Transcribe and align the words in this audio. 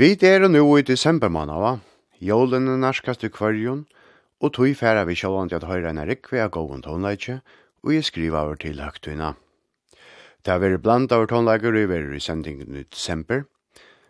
Vi 0.00 0.14
er 0.24 0.46
nå 0.48 0.62
i 0.78 0.82
desember 0.82 1.28
måned, 1.28 1.58
va? 1.60 1.70
Jålen 2.24 2.70
er 2.72 2.78
nærkast 2.80 3.20
i 3.26 3.28
kvarjon, 3.28 3.82
og 4.40 4.52
tog 4.56 4.72
færa 4.72 5.02
vi 5.04 5.12
sjålande 5.12 5.58
at 5.58 5.66
høyre 5.68 5.90
en 5.90 6.00
rikve 6.08 6.40
av 6.40 6.54
gåen 6.54 6.80
tonleitje, 6.80 7.42
og 7.84 7.92
jeg 7.92 8.06
skriver 8.08 8.38
over 8.40 8.56
til 8.56 8.80
høgtøyna. 8.80 9.34
Det 10.40 10.54
har 10.54 10.62
vært 10.62 10.80
blant 10.80 11.12
av 11.12 11.26
tonleiker 11.28 11.76
i 11.76 11.82
verre 11.90 12.16
i 12.16 12.20
sendingen 12.24 12.78
i 12.80 12.86
desember, 12.88 13.44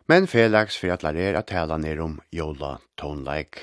men 0.06 0.31
felaks 0.31 0.78
for 0.78 0.94
at 0.94 1.02
lærer 1.02 1.40
at 1.40 1.50
tala 1.50 1.75
ned 1.75 1.98
om 1.98 2.20
jåla 2.31 2.76
tonleik. 2.94 3.58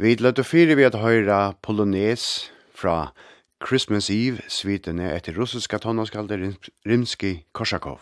Vi 0.00 0.14
løtte 0.16 0.40
fire 0.40 0.72
vi 0.72 0.88
at 0.88 0.96
høyre 0.96 1.52
polones 1.60 2.48
fra 2.72 3.12
Christmas 3.60 4.08
Eve 4.08 4.40
svitene 4.48 5.12
etter 5.12 5.36
russiska 5.36 5.84
tonaskalder 5.84 6.48
Rimski 6.88 7.42
Korsakov. 7.52 8.00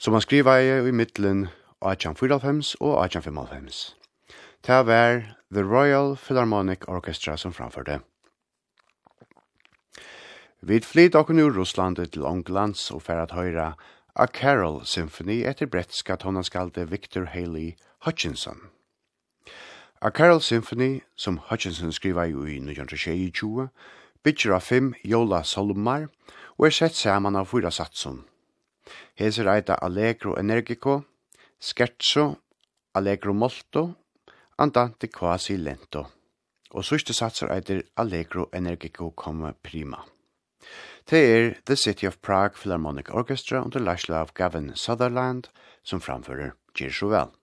Som 0.00 0.18
han 0.18 0.26
skriver 0.26 0.88
i 0.88 0.90
middelen 0.90 1.46
1845 1.80 2.76
og 2.80 3.04
1855. 3.04 3.96
Det 4.66 4.86
var 4.86 5.22
The 5.52 5.62
Royal 5.62 6.16
Philharmonic 6.16 6.88
Orchestra 6.88 7.36
som 7.36 7.52
framførte. 7.52 8.00
Vi 10.60 10.80
flyt 10.80 11.14
okkur 11.14 11.34
nu 11.34 11.50
Russland 11.50 11.96
til 11.96 12.22
Ånglands 12.22 12.90
og 12.90 13.02
fer 13.02 13.22
at 13.22 13.32
høyra 13.32 13.72
A 14.14 14.26
Carol 14.26 14.86
Symphony 14.86 15.44
etter 15.48 15.66
brettska 15.66 16.16
tonaskalde 16.16 16.90
Victor 16.90 17.24
Haley 17.24 17.72
Hutchinson. 18.04 18.60
A 20.02 20.10
Carol 20.10 20.40
Symphony, 20.40 21.00
som 21.16 21.40
Hutchinson 21.50 21.92
skriva 21.92 22.24
jo 22.24 22.44
i 22.44 22.56
1922, 22.56 23.68
bytjer 24.24 24.52
av 24.52 24.60
fem 24.60 24.94
jola 25.04 25.42
solmar 25.42 26.08
og 26.58 26.66
er 26.66 26.76
sett 26.76 26.94
saman 26.94 27.36
av 27.36 27.48
fyra 27.48 27.70
satsun. 27.70 28.24
Heser 29.16 29.48
eita 29.48 29.78
Allegro 29.80 30.36
Energico, 30.36 31.02
scherzo, 31.60 32.40
allegro 32.92 33.32
molto, 33.32 33.94
andante 34.56 35.08
quasi 35.08 35.56
lento. 35.56 36.06
Og 36.70 36.86
sørste 36.86 37.14
satser 37.14 37.50
eitir 37.50 37.82
allegro 37.98 38.48
energico 38.54 39.10
come 39.10 39.52
prima. 39.62 40.04
Det 41.10 41.18
er 41.18 41.54
The 41.66 41.76
City 41.76 42.06
of 42.06 42.20
Prague 42.22 42.56
Philharmonic 42.56 43.10
Orchestra 43.10 43.64
under 43.64 43.80
Lashla 43.80 44.20
av 44.20 44.32
Gavin 44.34 44.72
Sutherland 44.76 45.48
som 45.82 46.00
framfører 46.00 46.54
Gir 46.78 46.94
så 46.94 47.10
vel. 47.10 47.34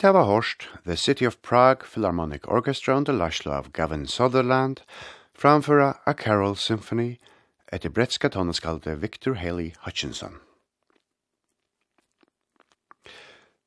Vit 0.00 0.06
hava 0.06 0.24
hørt 0.24 0.68
The 0.86 0.96
City 0.96 1.26
of 1.26 1.42
Prague 1.42 1.84
Philharmonic 1.84 2.46
Orchestra 2.48 2.96
under 2.96 3.12
Lashlo 3.12 3.52
av 3.52 3.70
Gavin 3.70 4.06
Sutherland 4.06 4.80
framföra 5.34 5.98
A 6.06 6.14
Carol 6.14 6.56
Symphony 6.56 7.18
etter 7.70 7.90
bretska 7.90 8.30
tonneskalde 8.30 8.96
Victor 8.96 9.34
Haley 9.34 9.74
Hutchinson. 9.84 10.40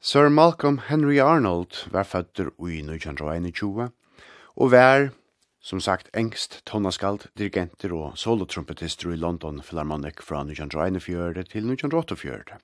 Sir 0.01 0.29
Malcolm 0.29 0.81
Henry 0.87 1.19
Arnold 1.19 1.85
var 1.91 2.03
fødder 2.03 2.49
i 2.65 2.81
1921 2.81 3.91
og 4.55 4.71
var, 4.71 5.09
som 5.61 5.79
sagt, 5.79 6.09
engst 6.17 6.63
tonnaskald, 6.65 7.29
dirigenter 7.37 7.93
og 7.93 8.17
solotrumpetister 8.17 9.13
i 9.13 9.21
London 9.21 9.61
Philharmonic 9.61 10.25
fra 10.25 10.41
1924 10.41 11.33
til 11.43 11.73
1948. 11.73 12.57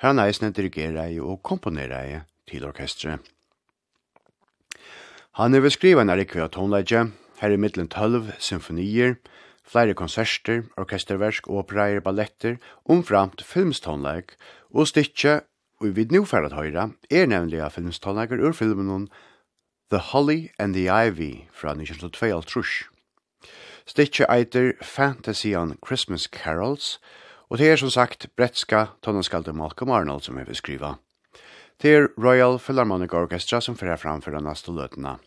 Her 0.00 0.12
han 0.12 0.26
eisne 0.28 0.52
dirigerer 0.52 1.22
og 1.22 1.42
komponerer 1.42 2.28
til 2.48 2.66
orkestret. 2.68 3.20
Han 5.38 5.54
er 5.54 5.62
beskrivet 5.62 6.02
en 6.02 6.10
erikve 6.10 6.42
av 6.42 6.50
tonleidje, 6.56 7.04
her 7.38 7.52
i 7.54 7.58
middelen 7.60 7.86
tølv 7.92 8.32
symfonier, 8.42 9.14
flere 9.68 9.94
konserter, 9.94 10.64
orkesterversk, 10.80 11.46
opereier, 11.46 12.00
balletter, 12.02 12.56
omframt 12.88 13.44
filmstonleik, 13.46 14.34
og 14.74 14.88
stikkje, 14.90 15.42
og 15.78 15.94
vid 15.94 16.10
nufærd 16.10 16.50
høyra, 16.56 16.88
er 17.10 17.28
nemlig 17.30 17.60
av 17.62 17.76
filmstonleiker 17.76 18.42
ur 18.42 18.56
filmen 18.56 19.06
The 19.90 20.00
Holly 20.10 20.50
and 20.58 20.74
the 20.74 20.88
Ivy 20.88 21.46
fra 21.52 21.70
1922 21.76 22.42
trush. 22.42 22.88
Stikkje 23.86 24.26
eiter 24.28 24.72
Fantasy 24.82 25.54
on 25.54 25.78
Christmas 25.86 26.26
Carols, 26.28 26.98
og 27.48 27.58
det 27.58 27.70
er 27.70 27.76
som 27.80 27.90
sagt 27.90 28.26
bretska 28.36 28.86
tonneskalder 29.02 29.54
Malcolm 29.56 29.90
Arnold 29.90 30.26
som 30.26 30.36
er 30.36 30.44
beskrivet 30.44 30.98
til 31.78 32.08
Royal 32.18 32.58
Philharmonic 32.58 33.14
Orchestra 33.14 33.60
som 33.62 33.76
fyrir 33.78 33.98
framfyrir 34.02 34.42
næstu 34.42 34.72
løtene. 34.74 35.18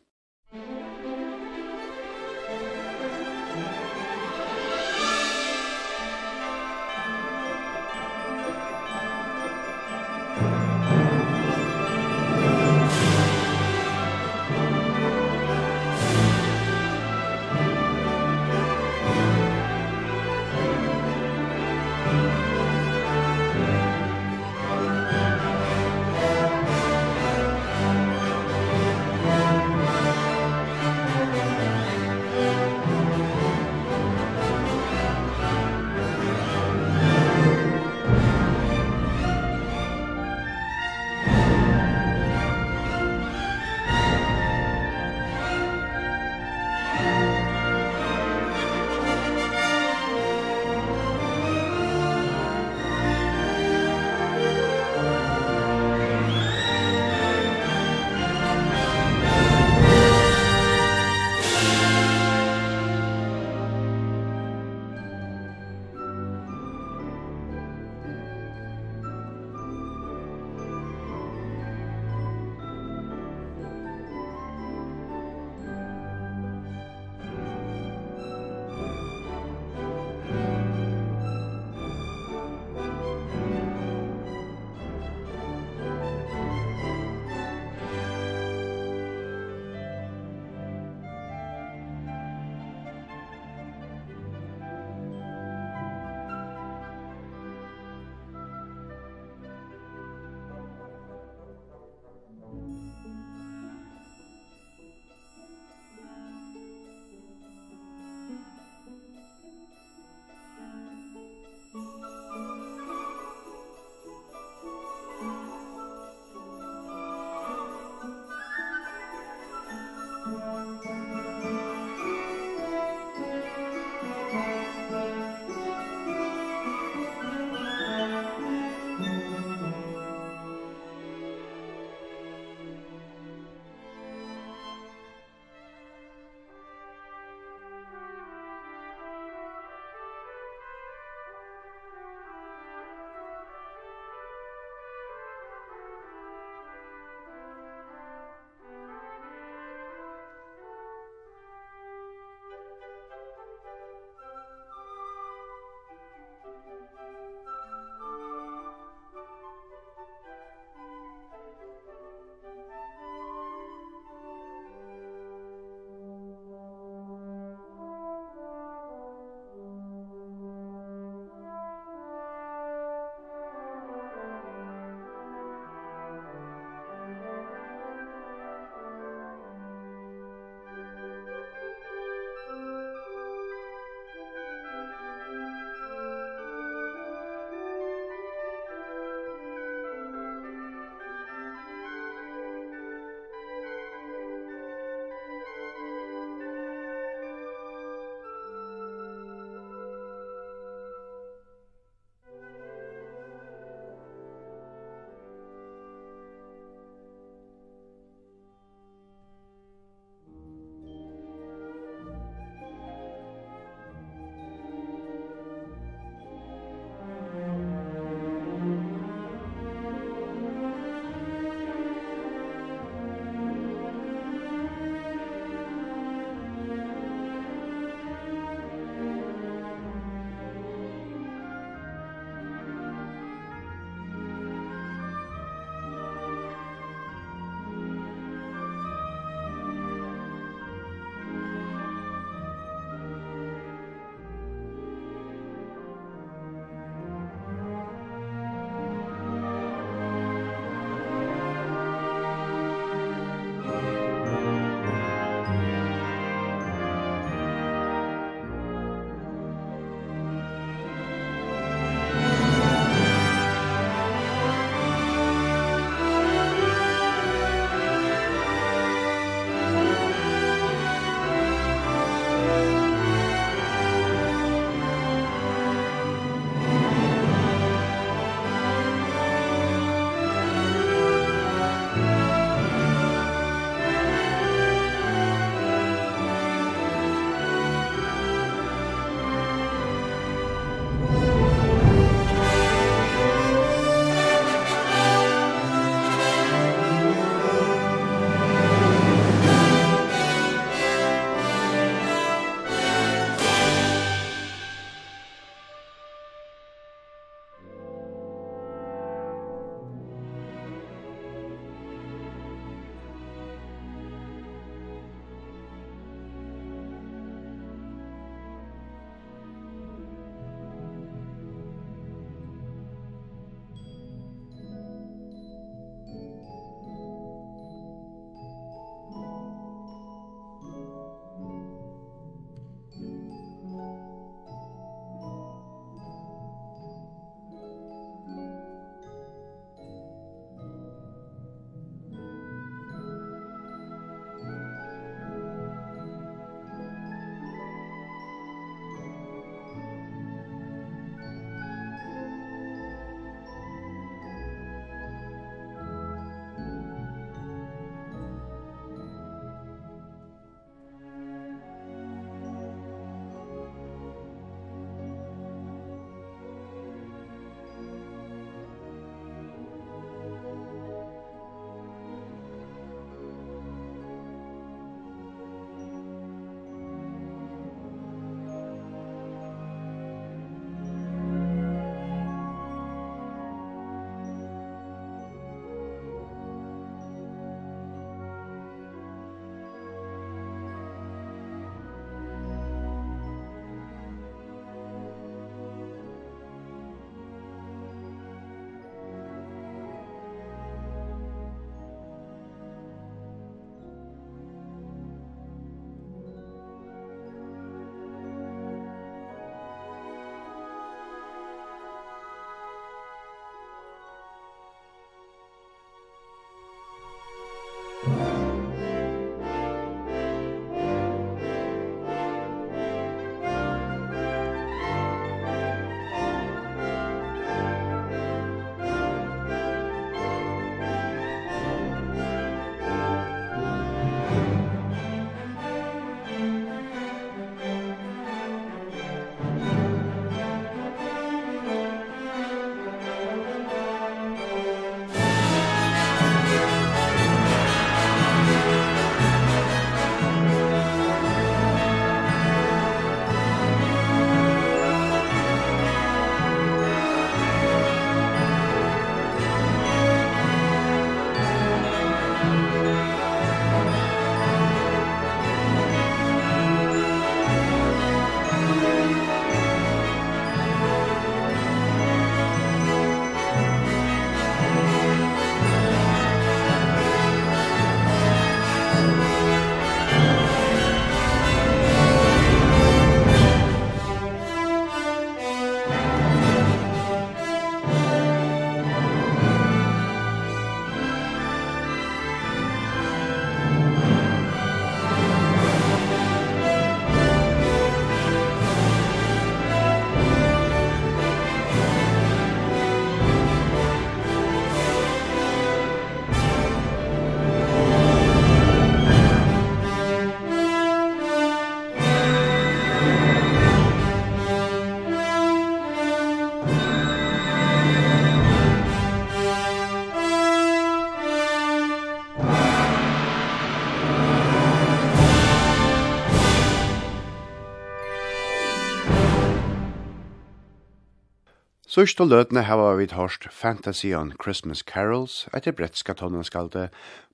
Sørst 531.91 532.21
og 532.23 532.29
løtene 532.31 532.61
har 532.63 532.79
vi 532.95 533.05
hørt 533.11 533.49
Fantasy 533.51 534.13
on 534.15 534.29
Christmas 534.39 534.79
Carols 534.87 535.49
etter 535.51 535.73
brettska 535.75 536.13
tonnanskalde 536.15 536.85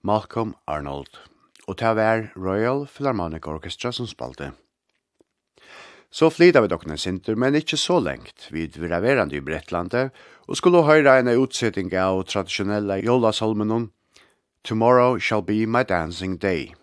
Malcolm 0.01 0.55
Arnold, 0.65 1.19
og 1.67 1.77
til 1.77 1.93
hver 1.93 2.23
Royal 2.33 2.87
Philharmonic 2.89 3.45
Orchestra 3.45 3.91
som 3.93 4.07
spalte. 4.09 4.47
Så 6.09 6.31
flyta 6.33 6.63
vi 6.65 6.71
dokkene 6.73 6.97
sinter, 6.97 7.37
men 7.37 7.53
ikkje 7.53 7.77
så 7.77 7.99
lengt, 8.01 8.47
vid 8.49 8.79
viraverande 8.81 9.37
i 9.37 9.43
Brettlandet, 9.45 10.09
og 10.49 10.57
skulle 10.57 10.81
høyra 10.89 11.19
en 11.19 11.29
utsetting 11.35 11.93
av 11.93 12.23
tradisjonelle 12.25 12.97
jolasolmenon 13.05 13.91
Tomorrow 14.65 15.19
Shall 15.21 15.45
Be 15.45 15.67
My 15.69 15.85
Dancing 15.85 16.41
Day. 16.41 16.73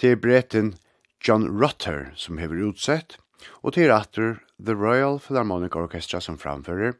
Til 0.00 0.16
bretten 0.16 0.78
John 1.20 1.44
Rutter 1.60 2.14
som 2.16 2.40
hever 2.40 2.70
utsett, 2.70 3.18
og 3.60 3.76
til 3.76 3.92
atter 3.92 4.38
The 4.58 4.74
Royal 4.74 5.18
Philharmonic 5.18 5.76
Orchestra 5.76 6.20
som 6.20 6.38
framfører, 6.38 6.92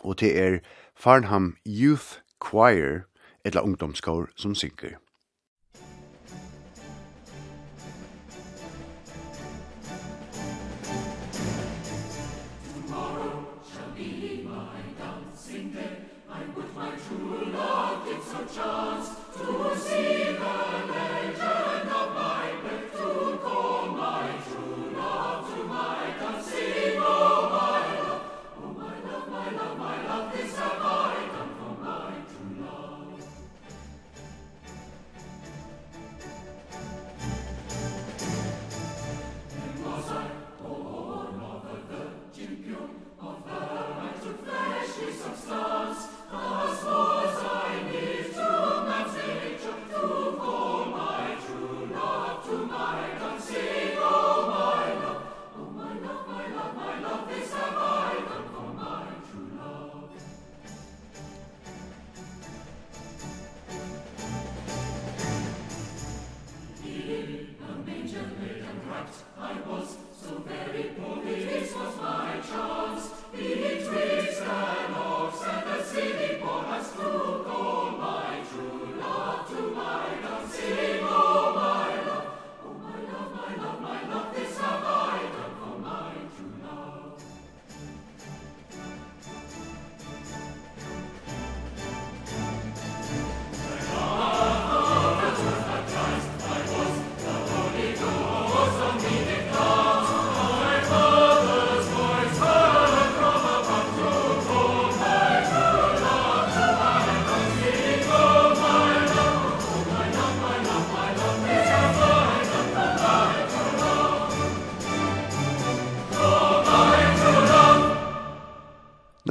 og 0.00 0.16
til 0.16 0.36
er 0.36 0.58
Farnham 0.96 1.56
Youth 1.68 2.22
Choir, 2.40 3.04
etla 3.44 3.60
ungdomskår 3.60 4.30
som 4.40 4.54
synker. 4.56 4.96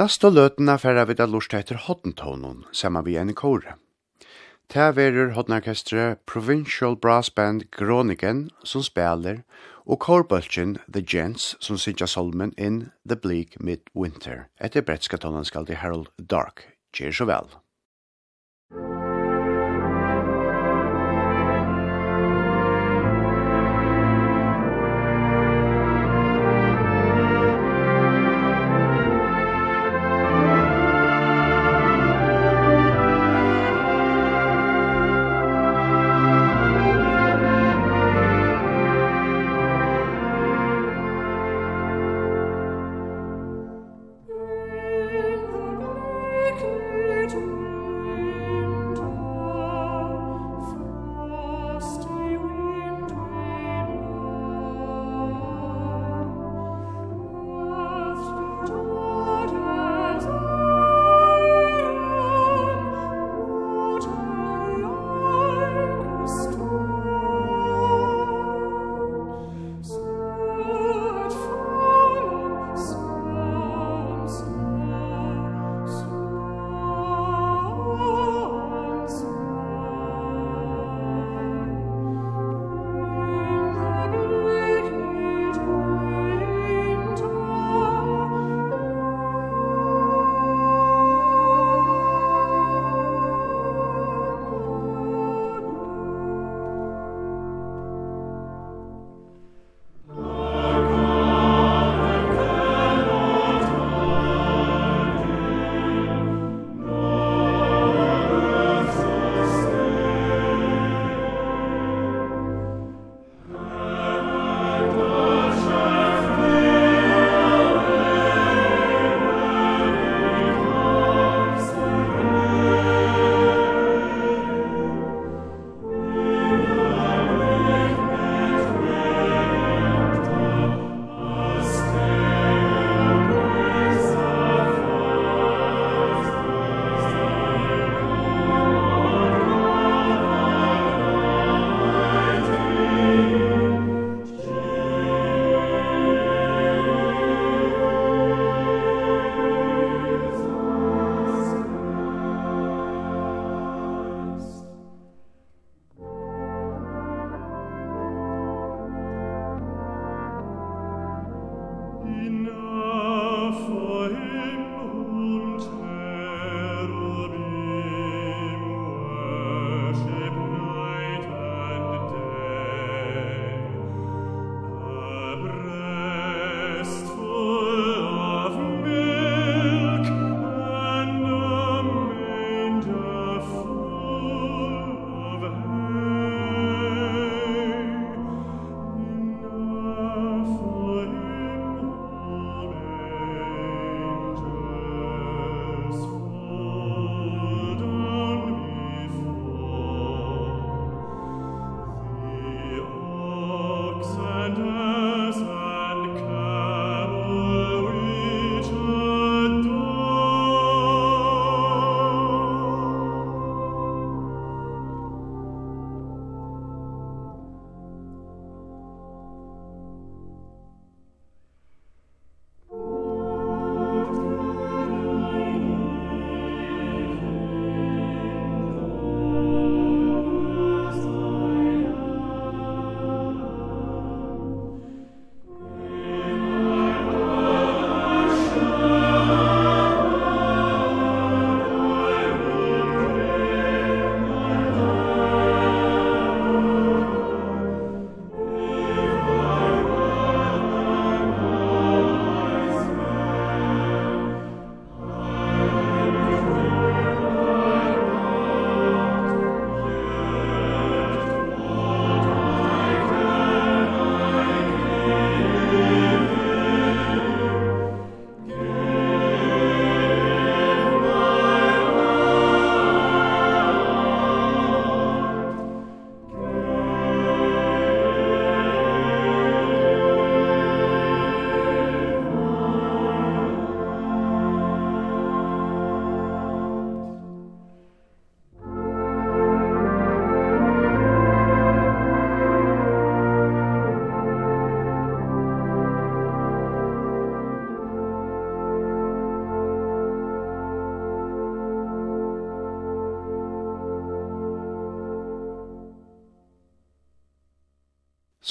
Nasta 0.01 0.31
løtena 0.33 0.79
færa 0.81 1.03
vi 1.05 1.13
da 1.13 1.27
lort 1.29 1.53
etter 1.53 1.77
hoddentonen, 1.77 2.63
sama 2.73 3.03
vi 3.05 3.19
en 3.21 3.35
kore. 3.37 3.75
Ta 4.65 4.87
verur 4.97 5.35
hoddenarkestre 5.35 6.15
Provincial 6.25 6.95
Brass 6.97 7.29
Band 7.29 7.67
Groningen 7.77 8.47
som 8.65 8.81
spelar 8.81 9.43
og 9.85 10.01
korbølgen 10.01 10.79
The 10.87 11.05
Gents 11.05 11.51
som 11.61 11.77
synger 11.77 12.09
solmen 12.09 12.55
in 12.57 12.87
The 13.05 13.19
Bleak 13.19 13.59
Midwinter 13.61 14.47
etter 14.57 14.81
bretska 14.81 15.21
tonen 15.21 15.45
skal 15.45 15.69
til 15.69 15.77
Harold 15.83 16.09
Dark. 16.17 16.65
Kjer 16.97 17.13
så 17.13 17.29
vel. 17.29 17.53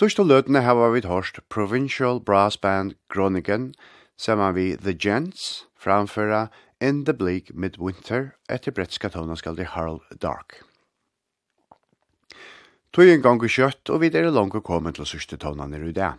Sørste 0.01 0.24
løtene 0.24 0.62
her 0.64 0.78
var 0.78 0.94
vi 0.94 1.03
hørst 1.05 1.42
Provincial 1.53 2.22
Brass 2.24 2.57
Band 2.57 2.94
Groningen, 3.12 3.74
sammen 4.16 4.55
vi 4.57 4.70
The 4.80 4.94
Gents, 4.96 5.66
framføra 5.76 6.46
In 6.80 7.03
the 7.05 7.12
Bleak 7.12 7.51
Midwinter, 7.53 8.30
etter 8.48 8.72
bretska 8.72 9.11
tonaskaldi 9.12 9.66
Harald 9.68 10.01
Dark. 10.22 10.62
Tøy 12.96 13.12
en 13.12 13.20
gang 13.20 13.44
kjøtt, 13.44 13.92
og 13.92 14.01
vi 14.01 14.09
er 14.09 14.30
langt 14.32 14.57
kommet 14.64 14.96
til 14.96 15.05
sørste 15.05 15.36
tona 15.36 15.68
i 15.68 15.92
det. 15.92 16.14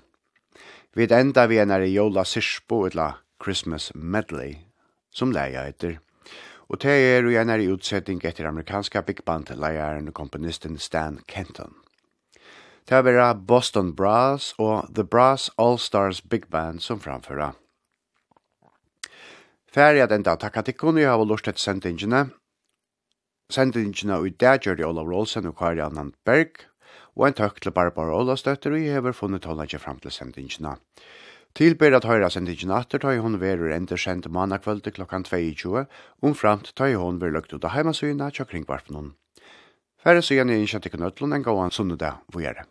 Vi 0.93 1.09
enda 1.09 1.47
vi 1.47 1.57
er 1.57 1.85
jola 1.89 2.23
sirspo, 2.23 2.85
etla 2.85 3.17
Christmas 3.41 3.91
Medley, 3.95 4.59
som 5.09 5.31
leia 5.31 5.65
etter. 5.65 5.97
Og 6.69 6.77
det 6.77 6.99
er 7.17 7.23
jo 7.25 7.33
en 7.33 7.73
utsetting 7.73 8.21
etter 8.23 8.45
amerikanska 8.45 9.01
big 9.01 9.25
band 9.25 9.49
leieren 9.49 10.09
og 10.09 10.13
komponisten 10.13 10.77
Stan 10.77 11.17
Kenton. 11.25 11.80
Det 12.89 12.97
er 12.97 13.03
vera 13.05 13.33
Boston 13.33 13.93
Brass 13.95 14.53
og 14.59 14.89
The 14.95 15.03
Brass 15.03 15.49
All 15.57 15.77
Stars 15.79 16.21
Big 16.21 16.47
Band 16.51 16.81
som 16.81 16.99
framføra. 16.99 17.53
Færre 19.71 20.03
at 20.03 20.11
enda 20.11 20.35
takk 20.35 20.57
at 20.57 20.71
ikkon 20.73 20.97
kunne 20.97 21.07
ha 21.07 21.23
lort 21.23 21.47
et 21.47 21.61
sendingene. 21.61 22.25
Sendingene 23.51 24.17
og 24.17 24.27
i 24.27 24.33
dag 24.35 24.59
gjør 24.65 24.75
det 24.79 24.87
Olav 24.87 25.07
Rolsen 25.07 25.47
og 25.47 25.57
Kari 25.59 25.79
Anand 25.79 26.13
Berg, 26.25 26.65
og 27.15 27.27
en 27.27 27.37
takk 27.37 27.61
til 27.61 27.71
Barbara 27.71 28.17
Olavstøtter 28.17 28.75
og 28.75 28.83
jeg 28.83 28.97
har 28.97 29.15
funnet 29.15 29.45
hånda 29.45 29.67
ikke 29.67 29.79
fram 29.79 29.99
til 30.03 30.11
sendingene. 30.11 30.75
Tilbyr 31.55 31.97
at 31.97 32.07
høyra 32.07 32.29
sendingene 32.31 32.77
atter 32.79 32.99
tar 33.03 33.19
hun 33.23 33.39
verur 33.39 33.71
enda 33.75 33.95
kjent 33.99 34.27
mannakvöld 34.31 34.87
klokkan 34.95 35.23
22, 35.27 35.85
omframt 36.23 36.73
tar 36.75 36.95
hun 36.95 37.19
verur 37.19 37.39
løgt 37.39 37.53
ut 37.53 37.63
av 37.63 37.75
heimasyna 37.75 38.31
tjokkringbarfnån. 38.31 39.11
Færre 40.01 40.21
sier 40.25 40.41
innkjent 40.49 40.87
ikke 40.87 40.97
til 40.97 40.97
knøtlen 40.97 41.35
en 41.37 41.43
gåan 41.45 41.73
sunnudag 41.73 42.23
det. 42.57 42.63